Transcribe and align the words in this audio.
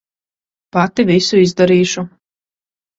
Pati 0.77 1.07
visu 1.11 1.45
izdarīšu. 1.45 2.09